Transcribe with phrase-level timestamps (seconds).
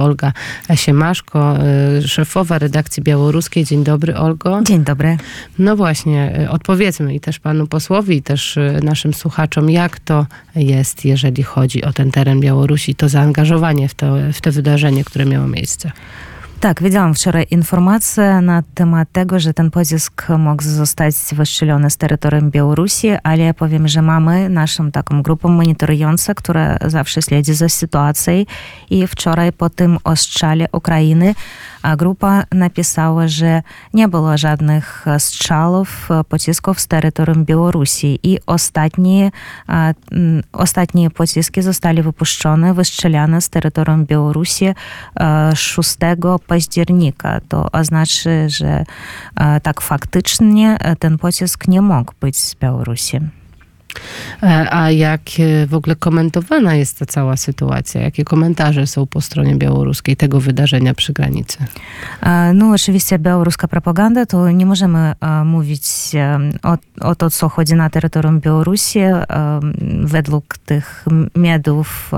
[0.00, 0.32] Olga
[0.74, 1.56] Siemaszko,
[1.98, 3.64] y, szefowa redakcji białoruskiej.
[3.64, 4.62] Dzień dobry, Olgo.
[4.62, 5.16] Dzień dobry.
[5.58, 10.26] No właśnie, y, odpowiedzmy i też panu posłowi, i też y, naszym słuchaczom, jak to
[10.56, 15.26] jest, jeżeli chodzi o ten teren Białorusi, to zaangażowanie w to, w to wydarzenie, które
[15.26, 15.92] miało miejsce.
[16.80, 23.10] Widziałam wczoraj informację na temat tego, że ten pocisk mógł zostać wystrzelony z terytorium Białorusi,
[23.22, 28.34] ale ja powiem, że mamy naszą taką grupę monitorującą, która zawsze śledzi za sytuacją
[28.90, 31.34] i wczoraj po tym ostrzale Ukrainy
[31.82, 33.62] a grupa napisała, że
[33.94, 39.30] nie było żadnych strzałów pocisków z terytorium Białorusi i ostatnie,
[40.52, 44.66] ostatnie pociski zostali wypuszczone, wystrzelane z terytorium Białorusi
[45.54, 45.96] 6
[46.50, 47.40] października.
[47.48, 48.84] To oznacza, że
[49.62, 53.20] tak faktycznie ten pocisk nie mógł być z Białorusi.
[54.70, 55.20] A jak
[55.66, 58.00] w ogóle komentowana jest ta cała sytuacja?
[58.00, 61.58] Jakie komentarze są po stronie białoruskiej tego wydarzenia przy granicy?
[62.54, 65.12] No oczywiście białoruska propaganda, to nie możemy
[65.44, 65.82] mówić
[66.62, 69.00] o, o to, co chodzi na terytorium Białorusi
[70.04, 71.04] według tych
[71.36, 72.10] mediów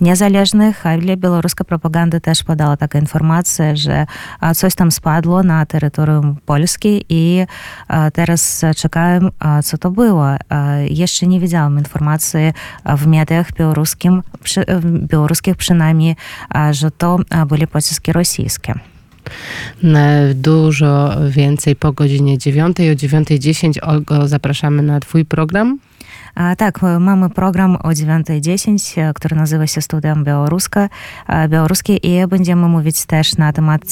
[0.00, 4.06] niezależnych, ale białoruska propaganda też podała taką informację, że
[4.54, 7.46] coś tam spadło na terytorium Polski i
[8.12, 9.28] teraz czekają,
[9.64, 10.26] co to było
[10.88, 12.52] jeszcze nie widziałam informacji
[12.98, 16.16] w mediach białoruskim, przy, białoruskich przynajmniej,
[16.70, 18.74] że to były pociski rosyjskie.
[20.34, 22.76] Dużo więcej po godzinie 9.
[22.80, 25.78] O 9.10 Olgo zapraszamy na twój program.
[26.58, 30.88] Tak, mamy program o 9.10, który nazywa się Studium Białoruska,
[31.48, 33.82] Białoruskie i będziemy mówić też na temat,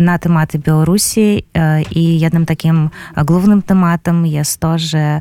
[0.00, 1.42] na tematy Białorusi
[1.94, 2.90] i jednym takim
[3.24, 5.20] głównym tematem jest to, że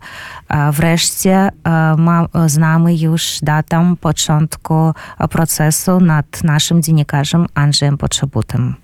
[0.72, 1.50] wreszcie
[1.98, 4.94] ma, znamy już datę początku
[5.30, 8.76] procesu nad naszym dziennikarzem Andrzejem Potrzebutem.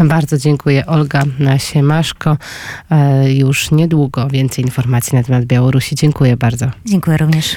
[0.00, 0.86] Bardzo dziękuję.
[0.86, 1.22] Olga
[1.56, 2.36] Siemaszko.
[3.28, 5.94] Już niedługo więcej informacji na temat Białorusi.
[5.94, 6.66] Dziękuję bardzo.
[6.86, 7.52] Dziękuję również.